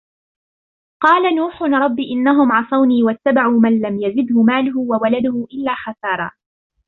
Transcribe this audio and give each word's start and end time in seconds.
قَالَ 1.01 1.35
نُوحٌ 1.35 1.61
رَبِّ 1.63 1.99
إِنَّهُمْ 1.99 2.51
عَصَوْنِي 2.51 3.03
وَاتَّبَعُوا 3.03 3.59
مَنْ 3.61 3.81
لَمْ 3.81 3.97
يَزِدْهُ 4.01 4.43
مَالُهُ 4.43 4.79
وَوَلَدُهُ 4.79 5.47
إِلَّا 5.53 5.75
خَسَارًا 5.75 6.31